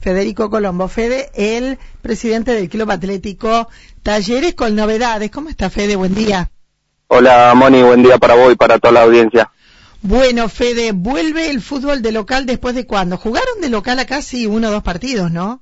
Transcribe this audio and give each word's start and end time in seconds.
Federico 0.00 0.50
Colombo. 0.50 0.88
Fede, 0.88 1.30
el 1.34 1.78
presidente 2.02 2.52
del 2.52 2.68
Club 2.68 2.90
Atlético 2.90 3.68
Talleres 4.02 4.54
con 4.54 4.74
novedades. 4.74 5.30
¿Cómo 5.30 5.48
está 5.50 5.70
Fede? 5.70 5.96
Buen 5.96 6.14
día. 6.14 6.50
Hola 7.08 7.52
Moni, 7.54 7.82
buen 7.82 8.02
día 8.02 8.18
para 8.18 8.34
vos 8.34 8.52
y 8.52 8.56
para 8.56 8.78
toda 8.78 8.92
la 8.92 9.02
audiencia. 9.02 9.50
Bueno, 10.02 10.48
Fede, 10.48 10.92
vuelve 10.92 11.50
el 11.50 11.60
fútbol 11.60 12.00
de 12.00 12.12
local 12.12 12.46
después 12.46 12.74
de 12.74 12.86
cuándo? 12.86 13.18
Jugaron 13.18 13.60
de 13.60 13.68
local 13.68 13.98
acá 13.98 14.22
sí 14.22 14.46
uno 14.46 14.68
o 14.68 14.70
dos 14.70 14.82
partidos, 14.82 15.30
¿no? 15.30 15.60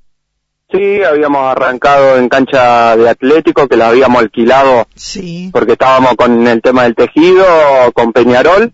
Sí, 0.71 1.03
habíamos 1.03 1.51
arrancado 1.51 2.19
en 2.19 2.29
cancha 2.29 2.95
de 2.97 3.09
Atlético, 3.09 3.67
que 3.67 3.77
la 3.77 3.89
habíamos 3.89 4.21
alquilado 4.23 4.87
Sí. 4.95 5.49
porque 5.53 5.73
estábamos 5.73 6.15
con 6.15 6.47
el 6.47 6.61
tema 6.61 6.83
del 6.85 6.95
tejido, 6.95 7.45
con 7.95 8.13
Peñarol, 8.13 8.73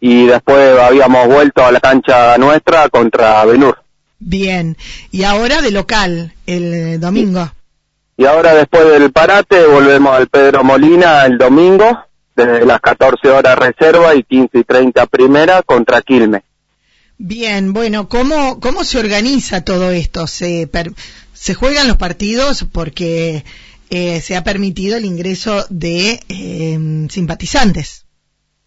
y 0.00 0.26
después 0.26 0.76
habíamos 0.78 1.28
vuelto 1.28 1.64
a 1.64 1.70
la 1.70 1.80
cancha 1.80 2.36
nuestra 2.36 2.88
contra 2.88 3.44
Benur. 3.44 3.78
Bien. 4.18 4.76
Y 5.10 5.24
ahora 5.24 5.60
de 5.62 5.70
local, 5.70 6.32
el 6.46 6.98
domingo. 7.00 7.52
Y 8.16 8.24
ahora 8.24 8.54
después 8.54 8.86
del 8.86 9.12
parate 9.12 9.66
volvemos 9.66 10.14
al 10.16 10.28
Pedro 10.28 10.64
Molina 10.64 11.24
el 11.26 11.36
domingo, 11.36 11.86
desde 12.34 12.64
las 12.64 12.80
14 12.80 13.28
horas 13.28 13.58
reserva 13.58 14.14
y 14.14 14.22
15 14.22 14.58
y 14.58 14.64
30 14.64 15.06
primera 15.06 15.62
contra 15.62 16.00
Quilmes. 16.02 16.42
Bien, 17.18 17.72
bueno, 17.72 18.08
¿cómo, 18.08 18.60
cómo 18.60 18.84
se 18.84 18.98
organiza 18.98 19.64
todo 19.64 19.90
esto? 19.90 20.26
¿Se, 20.26 20.66
per- 20.66 20.92
se 21.32 21.54
juegan 21.54 21.88
los 21.88 21.96
partidos 21.96 22.64
porque 22.72 23.44
eh, 23.90 24.20
se 24.20 24.36
ha 24.36 24.44
permitido 24.44 24.96
el 24.96 25.04
ingreso 25.06 25.64
de 25.70 26.20
eh, 26.28 27.06
simpatizantes? 27.10 28.04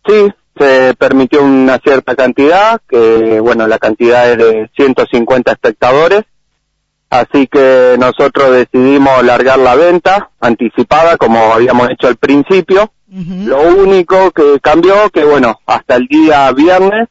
Sí, 0.07 0.13
se 0.59 0.93
permitió 0.95 1.41
una 1.41 1.77
cierta 1.79 2.15
cantidad, 2.15 2.81
que 2.87 3.39
bueno, 3.39 3.67
la 3.67 3.79
cantidad 3.79 4.29
es 4.29 4.37
de 4.37 4.69
150 4.75 5.51
espectadores, 5.51 6.23
así 7.09 7.47
que 7.47 7.95
nosotros 7.97 8.51
decidimos 8.51 9.23
largar 9.23 9.57
la 9.59 9.75
venta 9.75 10.31
anticipada 10.39 11.17
como 11.17 11.53
habíamos 11.53 11.89
hecho 11.89 12.07
al 12.07 12.17
principio. 12.17 12.91
Lo 13.11 13.61
único 13.61 14.29
que 14.29 14.59
cambió, 14.61 15.09
que 15.09 15.23
bueno, 15.23 15.59
hasta 15.65 15.95
el 15.95 16.05
día 16.05 16.51
viernes 16.51 17.07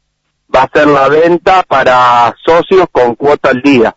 va 0.55 0.63
a 0.63 0.71
ser 0.73 0.87
la 0.87 1.09
venta 1.09 1.65
para 1.67 2.33
socios 2.47 2.87
con 2.93 3.17
cuota 3.17 3.51
al 3.51 3.63
día. 3.63 3.97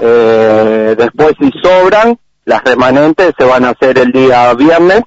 Eh, 0.00 0.94
después 0.96 1.32
si 1.40 1.50
sobran, 1.60 2.16
las 2.44 2.62
remanentes 2.62 3.32
se 3.36 3.44
van 3.44 3.64
a 3.64 3.70
hacer 3.70 3.98
el 3.98 4.12
día 4.12 4.54
viernes 4.54 5.02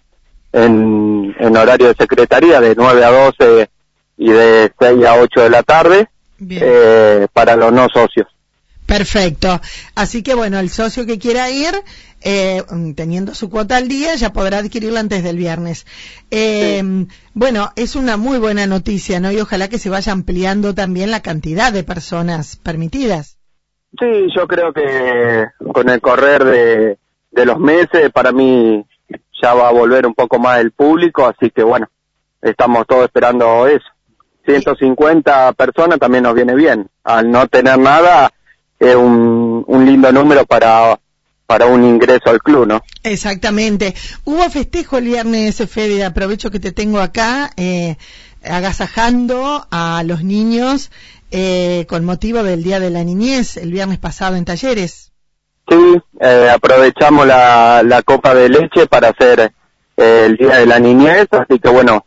en, 0.53 1.36
en 1.39 1.58
horario 1.58 1.88
de 1.88 1.95
secretaría 1.95 2.59
de 2.61 2.75
9 2.75 3.05
a 3.05 3.11
12 3.11 3.69
y 4.17 4.31
de 4.31 4.72
6 4.80 5.05
a 5.05 5.16
8 5.16 5.42
de 5.42 5.50
la 5.50 5.64
tarde 5.64 6.09
eh, 6.50 7.28
para 7.33 7.55
los 7.55 7.72
no 7.72 7.88
socios. 7.89 8.28
Perfecto. 8.86 9.61
Así 9.94 10.23
que 10.23 10.33
bueno, 10.33 10.58
el 10.59 10.72
socio 10.72 11.05
que 11.05 11.20
quiera 11.20 11.52
ir, 11.52 11.75
eh, 12.22 12.64
mm, 12.67 12.94
teniendo 12.94 13.36
su 13.36 13.50
cuota 13.50 13.77
al 13.77 13.88
día, 13.88 14.16
ya 14.16 14.33
podrá 14.33 14.58
adquirirla 14.58 15.00
antes 15.00 15.23
del 15.23 15.38
viernes. 15.38 15.86
Eh, 16.31 17.05
Bueno, 17.36 17.72
es 17.75 17.95
una 17.95 18.17
muy 18.17 18.39
buena 18.39 18.66
noticia, 18.66 19.20
¿no? 19.20 19.31
Y 19.31 19.39
ojalá 19.39 19.70
que 19.70 19.77
se 19.77 19.89
vaya 19.89 20.11
ampliando 20.11 20.73
también 20.73 21.11
la 21.11 21.22
cantidad 21.22 21.72
de 21.72 21.83
personas 21.83 22.58
permitidas. 22.58 23.38
Sí, 23.97 24.27
yo 24.36 24.47
creo 24.47 24.73
que 24.73 25.45
con 25.72 25.88
el 25.88 26.02
correr 26.02 26.44
de, 26.44 26.97
de 27.31 27.45
los 27.45 27.59
meses, 27.59 28.11
para 28.11 28.31
mí 28.31 28.83
ya 29.42 29.54
va 29.54 29.70
a 29.70 29.73
volver 29.73 30.06
un 30.06 30.14
poco 30.14 30.40
más 30.40 30.59
el 30.59 30.72
público, 30.72 31.26
así 31.26 31.50
que 31.52 31.64
bueno, 31.64 31.88
estamos 32.42 32.86
todos 32.88 33.06
esperando 33.06 33.68
eso. 33.68 33.86
150 34.45 35.54
personas 35.54 36.00
también 36.00 36.23
nos 36.23 36.34
viene 36.34 36.56
bien. 36.56 36.88
Al 37.04 37.30
no 37.30 37.48
tener 37.48 37.78
nada, 37.78 38.32
es 38.80 38.95
un, 38.95 39.64
un 39.67 39.86
lindo 39.86 40.12
número 40.12 40.45
para, 40.45 41.00
para 41.45 41.66
un 41.67 41.84
ingreso 41.84 42.30
al 42.30 42.42
club, 42.42 42.67
¿no? 42.67 42.84
Exactamente. 43.04 43.95
Hubo 44.23 44.50
festejo 44.50 44.98
el 44.98 45.06
viernes, 45.06 45.58
Fede, 45.70 46.04
aprovecho 46.04 46.52
que 46.52 46.60
te 46.60 46.72
tengo 46.72 47.00
acá, 47.00 47.52
eh, 47.58 47.98
agasajando 48.44 49.67
a 49.70 50.04
los 50.04 50.23
niños 50.23 50.92
eh, 51.32 51.86
con 51.89 52.06
motivo 52.06 52.44
del 52.44 52.64
Día 52.64 52.80
de 52.80 52.89
la 52.89 53.04
Niñez, 53.04 53.58
el 53.58 53.71
viernes 53.71 54.00
pasado 54.00 54.36
en 54.36 54.45
Talleres. 54.45 55.08
Sí, 55.70 56.02
eh, 56.20 56.50
aprovechamos 56.54 57.28
la, 57.28 57.82
la 57.84 58.02
copa 58.02 58.34
de 58.34 58.50
leche 58.50 58.88
para 58.88 59.10
hacer 59.10 59.52
eh, 59.98 60.24
el 60.26 60.38
Día 60.38 60.58
de 60.58 60.66
la 60.66 60.80
Niñez, 60.80 61.28
así 61.32 61.60
que 61.60 61.70
bueno, 61.70 62.06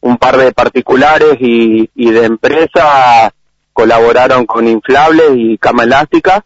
un 0.00 0.16
par 0.16 0.36
de 0.36 0.52
particulares 0.52 1.36
y, 1.40 1.88
y 1.94 2.10
de 2.10 2.24
empresas 2.24 3.30
colaboraron 3.72 4.46
con 4.46 4.66
inflables 4.66 5.30
y 5.34 5.58
cama 5.58 5.84
elástica, 5.84 6.44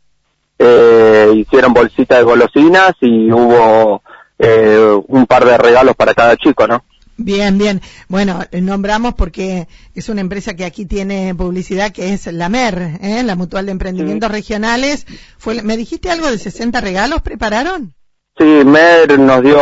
eh, 0.59 1.33
hicieron 1.37 1.73
bolsitas 1.73 2.19
de 2.19 2.25
golosinas 2.25 2.93
y 3.01 3.31
hubo 3.31 4.03
eh, 4.39 4.99
un 5.07 5.27
par 5.27 5.45
de 5.45 5.57
regalos 5.57 5.95
para 5.95 6.15
cada 6.15 6.37
chico, 6.37 6.67
¿no? 6.67 6.85
Bien, 7.29 7.59
bien. 7.59 7.83
Bueno, 8.09 8.41
nombramos 8.53 9.13
porque 9.13 9.69
es 9.95 10.09
una 10.09 10.23
empresa 10.23 10.57
que 10.57 10.65
aquí 10.65 10.87
tiene 10.87 11.35
publicidad 11.35 11.93
que 11.93 12.15
es 12.15 12.27
la 12.33 12.49
MER, 12.49 12.99
¿eh? 13.03 13.23
la 13.23 13.37
Mutual 13.37 13.67
de 13.67 13.73
Emprendimientos 13.73 14.31
Regionales. 14.31 15.07
Fue, 15.37 15.63
¿Me 15.63 15.77
dijiste 15.77 16.11
algo 16.11 16.31
de 16.31 16.39
60 16.39 16.81
regalos 16.81 17.21
prepararon? 17.21 17.93
Sí, 18.39 18.47
Mer 18.65 19.19
nos 19.19 19.43
dio 19.43 19.59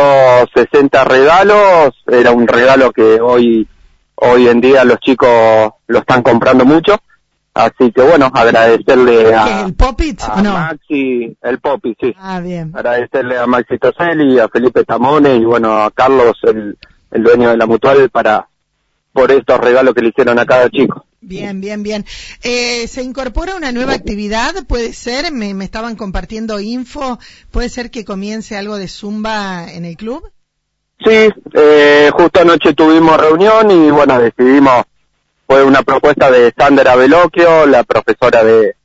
60 0.55 1.03
regalos, 1.03 1.93
era 2.09 2.31
un 2.31 2.47
regalo 2.47 2.93
que 2.93 3.19
hoy, 3.19 3.67
hoy 4.15 4.47
en 4.47 4.61
día 4.61 4.85
los 4.85 4.99
chicos 5.01 5.27
lo 5.87 5.99
están 5.99 6.21
comprando 6.23 6.63
mucho, 6.63 6.97
así 7.53 7.91
que 7.91 8.01
bueno, 8.01 8.31
agradecerle 8.33 9.25
¿Qué, 9.25 9.35
a, 9.35 9.65
¿El 9.65 9.73
Popit 9.73 10.21
a 10.21 10.41
no? 10.41 10.53
Maxi, 10.53 11.35
el 11.41 11.59
Popi, 11.59 11.97
sí, 11.99 12.15
Ah, 12.17 12.39
bien. 12.39 12.71
agradecerle 12.73 13.37
a 13.37 13.45
Maxi 13.45 13.77
Toselli, 13.77 14.39
a 14.39 14.47
Felipe 14.47 14.85
Tamone 14.85 15.35
y 15.35 15.43
bueno, 15.43 15.83
a 15.83 15.91
Carlos, 15.91 16.37
el, 16.43 16.77
el 17.11 17.23
dueño 17.23 17.49
de 17.49 17.57
la 17.57 17.65
mutual, 17.65 18.09
para, 18.09 18.47
por 19.13 19.31
estos 19.31 19.59
regalos 19.59 19.93
que 19.93 20.01
le 20.01 20.09
hicieron 20.09 20.39
a 20.39 20.45
cada 20.45 20.69
chico. 20.69 21.05
Bien, 21.19 21.59
bien, 21.59 21.83
bien. 21.83 22.05
Eh, 22.43 22.87
¿Se 22.87 23.01
incorpora 23.01 23.55
una 23.55 23.71
nueva 23.71 23.93
actividad? 23.93 24.53
¿Puede 24.67 24.93
ser? 24.93 25.31
Me, 25.31 25.53
me 25.53 25.65
estaban 25.65 25.95
compartiendo 25.95 26.59
info. 26.59 27.19
¿Puede 27.51 27.69
ser 27.69 27.91
que 27.91 28.05
comience 28.05 28.55
algo 28.55 28.77
de 28.77 28.87
Zumba 28.87 29.71
en 29.71 29.85
el 29.85 29.97
club? 29.97 30.23
Sí, 31.03 31.29
eh, 31.53 32.09
justo 32.13 32.41
anoche 32.41 32.73
tuvimos 32.73 33.19
reunión 33.19 33.69
y 33.69 33.91
bueno, 33.91 34.19
decidimos, 34.19 34.83
fue 35.45 35.63
una 35.63 35.83
propuesta 35.83 36.31
de 36.31 36.53
Sandra 36.57 36.95
Veloquio, 36.95 37.67
la 37.67 37.83
profesora 37.83 38.43
de, 38.43 38.75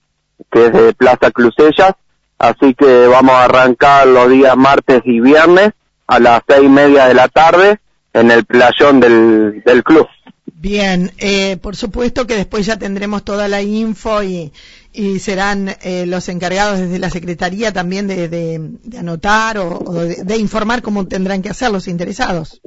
que 0.50 0.66
es 0.66 0.72
de 0.72 0.92
Plaza 0.92 1.30
Clusellas, 1.30 1.94
así 2.38 2.74
que 2.74 3.06
vamos 3.06 3.34
a 3.34 3.44
arrancar 3.44 4.06
los 4.06 4.28
días 4.28 4.56
martes 4.56 5.00
y 5.06 5.20
viernes 5.20 5.70
a 6.06 6.20
las 6.20 6.42
seis 6.46 6.64
y 6.64 6.68
media 6.68 7.06
de 7.06 7.14
la 7.14 7.28
tarde 7.28 7.80
en 8.12 8.30
el 8.30 8.44
playón 8.44 9.00
del, 9.00 9.62
del 9.64 9.82
club. 9.82 10.06
Bien, 10.54 11.10
eh, 11.18 11.56
por 11.56 11.74
supuesto 11.76 12.26
que 12.26 12.36
después 12.36 12.66
ya 12.66 12.76
tendremos 12.78 13.24
toda 13.24 13.48
la 13.48 13.62
info 13.62 14.22
y, 14.22 14.52
y 14.92 15.18
serán 15.18 15.70
eh, 15.82 16.04
los 16.06 16.28
encargados 16.28 16.78
desde 16.78 16.98
la 16.98 17.10
Secretaría 17.10 17.72
también 17.72 18.06
de, 18.06 18.28
de- 18.28 18.60
de 18.84 18.98
anotar 18.98 19.58
o, 19.58 19.78
o 19.78 19.92
de, 19.94 20.22
de 20.22 20.36
informar 20.36 20.82
cómo 20.82 21.06
tendrán 21.06 21.42
que 21.42 21.48
hacer 21.50 21.70
los 21.72 21.88
interesados. 21.88 22.60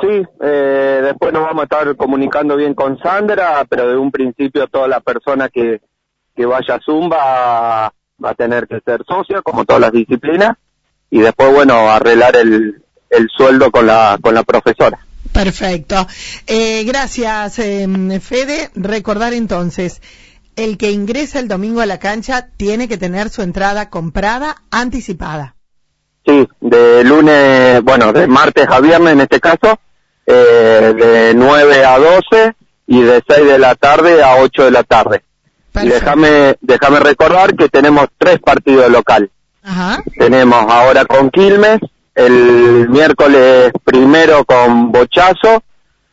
Sí, 0.00 0.22
eh, 0.42 1.00
después 1.02 1.32
nos 1.32 1.42
vamos 1.42 1.62
a 1.62 1.64
estar 1.64 1.96
comunicando 1.96 2.56
bien 2.56 2.74
con 2.74 2.98
Sandra, 2.98 3.64
pero 3.68 3.88
de 3.88 3.96
un 3.96 4.10
principio 4.10 4.66
toda 4.68 4.88
la 4.88 5.00
persona 5.00 5.48
que, 5.48 5.80
que 6.34 6.46
vaya 6.46 6.76
a 6.76 6.80
Zumba 6.80 7.92
va 8.24 8.30
a 8.30 8.34
tener 8.34 8.66
que 8.66 8.80
ser 8.80 9.02
socia, 9.06 9.42
como 9.42 9.64
todas 9.64 9.82
las 9.82 9.92
disciplinas, 9.92 10.56
y 11.10 11.20
después, 11.20 11.52
bueno, 11.52 11.90
arreglar 11.90 12.36
el, 12.36 12.82
el 13.16 13.28
sueldo 13.34 13.70
con 13.70 13.86
la, 13.86 14.18
con 14.20 14.34
la 14.34 14.42
profesora. 14.42 14.98
Perfecto. 15.32 16.06
Eh, 16.46 16.84
gracias, 16.84 17.58
eh, 17.58 17.88
Fede. 18.22 18.70
Recordar 18.74 19.32
entonces, 19.32 20.00
el 20.56 20.78
que 20.78 20.92
ingresa 20.92 21.40
el 21.40 21.48
domingo 21.48 21.80
a 21.80 21.86
la 21.86 21.98
cancha 21.98 22.48
tiene 22.56 22.88
que 22.88 22.98
tener 22.98 23.30
su 23.30 23.42
entrada 23.42 23.90
comprada 23.90 24.62
anticipada. 24.70 25.56
Sí, 26.26 26.48
de 26.60 27.04
lunes, 27.04 27.82
bueno, 27.82 28.12
de 28.12 28.26
martes 28.26 28.66
a 28.68 28.80
viernes 28.80 29.12
en 29.12 29.20
este 29.20 29.40
caso, 29.40 29.78
eh, 30.26 30.94
de 30.96 31.34
9 31.34 31.84
a 31.84 31.98
12 31.98 32.54
y 32.86 33.02
de 33.02 33.22
6 33.26 33.46
de 33.46 33.58
la 33.58 33.74
tarde 33.74 34.22
a 34.22 34.36
8 34.36 34.64
de 34.64 34.70
la 34.70 34.84
tarde. 34.84 35.22
Déjame, 35.74 36.56
déjame 36.60 37.00
recordar 37.00 37.56
que 37.56 37.68
tenemos 37.68 38.06
tres 38.16 38.38
partidos 38.38 38.88
local. 38.90 39.30
Ajá. 39.62 40.02
Tenemos 40.16 40.64
ahora 40.68 41.04
con 41.04 41.30
Quilmes, 41.30 41.80
el 42.14 42.88
miércoles 42.88 43.72
primero 43.84 44.44
con 44.44 44.92
Bochazo 44.92 45.62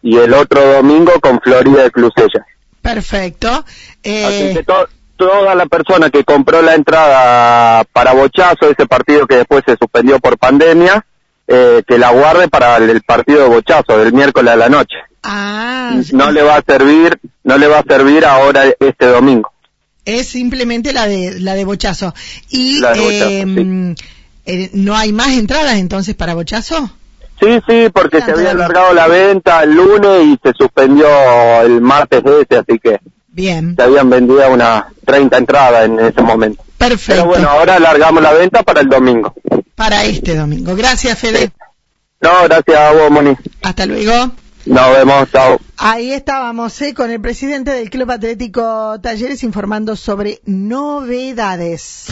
y 0.02 0.18
el 0.18 0.34
otro 0.34 0.62
domingo 0.74 1.12
con 1.22 1.40
Florida 1.42 1.84
de 1.84 1.92
Clusella. 1.92 2.46
Perfecto. 2.82 3.50
Así 3.50 3.66
Eh, 4.04 4.52
que 4.56 4.64
to- 4.64 4.88
toda 5.16 5.54
la 5.54 5.68
persona 5.68 6.10
que 6.10 6.24
compró 6.24 6.62
la 6.64 6.74
entrada 6.74 7.84
para 7.94 8.14
Bochazo, 8.14 8.70
ese 8.72 8.88
partido 8.88 9.28
que 9.28 9.36
después 9.36 9.64
se 9.68 9.76
suspendió 9.80 10.20
por 10.20 10.40
pandemia, 10.40 11.06
eh, 11.48 11.84
que 11.88 12.00
la 12.00 12.10
guarde 12.10 12.48
para 12.48 12.78
el, 12.78 13.02
partido 13.04 13.44
de 13.44 13.50
Bochazo 13.50 13.98
del 14.00 14.14
miércoles 14.14 14.52
a 14.54 14.56
la 14.56 14.70
noche. 14.70 14.96
ah, 15.22 15.96
No 16.14 16.32
le 16.32 16.42
va 16.42 16.56
a 16.56 16.64
servir, 16.66 17.20
no 17.44 17.58
le 17.60 17.68
va 17.68 17.80
a 17.80 17.84
servir 17.84 18.26
ahora 18.26 18.64
este 18.80 19.06
domingo. 19.06 19.52
Es 20.06 20.30
simplemente 20.30 20.94
la 20.94 21.06
de 21.06 21.40
la 21.40 21.54
de 21.54 21.64
Bochazo. 21.66 22.16
Y 22.50 22.80
La 22.80 22.94
de 22.94 23.00
Bochazo, 23.00 23.30
eh, 23.30 23.96
eh, 24.46 24.70
no 24.74 24.96
hay 24.96 25.12
más 25.12 25.30
entradas 25.30 25.76
entonces 25.76 26.16
para 26.16 26.34
Bochazo. 26.34 26.90
Sí, 27.40 27.60
sí, 27.68 27.90
porque 27.92 28.22
se 28.22 28.32
había 28.32 28.52
alargado 28.52 28.94
la 28.94 29.08
venta 29.08 29.64
el 29.64 29.74
lunes 29.74 30.26
y 30.26 30.40
se 30.44 30.54
suspendió 30.58 31.08
el 31.64 31.82
martes 31.82 32.22
ese, 32.24 32.60
así 32.60 32.78
que 32.80 33.00
Bien, 33.30 33.76
se 33.76 33.82
habían 33.82 34.10
vendido 34.10 34.52
unas 34.52 34.84
30 35.06 35.38
entradas 35.38 35.86
en 35.86 36.00
ese 36.00 36.22
momento. 36.22 36.64
perfecto. 36.78 37.24
Pero 37.24 37.26
bueno, 37.26 37.50
ahora 37.50 37.76
alargamos 37.78 38.22
la 38.22 38.34
venta 38.34 38.62
para 38.62 38.82
el 38.82 38.90
domingo. 38.90 39.34
Para 39.76 40.04
este 40.06 40.36
domingo. 40.36 40.76
Gracias, 40.76 41.18
Fede. 41.18 41.52
No, 42.20 42.30
gracias 42.44 42.78
a 42.78 42.92
vos, 42.92 43.10
Moni. 43.10 43.36
Hasta 43.64 43.88
luego. 43.88 44.32
Nos 44.66 44.92
vemos, 44.96 45.32
chao. 45.32 45.60
Ahí 45.78 46.14
estábamos 46.14 46.80
¿eh? 46.84 46.94
con 46.94 47.10
el 47.10 47.20
presidente 47.20 47.72
del 47.72 47.90
Club 47.90 48.12
Atlético 48.12 49.00
Talleres 49.02 49.44
informando 49.44 49.96
sobre 49.96 50.40
novedades. 50.46 52.06